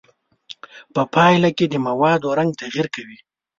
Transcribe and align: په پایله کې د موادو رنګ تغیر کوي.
په 0.93 1.01
پایله 1.13 1.49
کې 1.57 1.65
د 1.69 1.75
موادو 1.87 2.27
رنګ 2.37 2.51
تغیر 2.61 2.87
کوي. 2.95 3.17